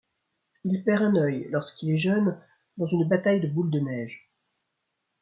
Il 0.63 0.83
perd 0.83 1.03
un 1.03 1.15
œil 1.15 1.45
lorsqu'il 1.51 1.91
est 1.91 1.97
jeune 1.99 2.35
dans 2.77 2.87
une 2.87 3.07
bataille 3.07 3.39
de 3.39 3.47
boules 3.47 3.69
de 3.69 3.79
neige. 3.81 4.31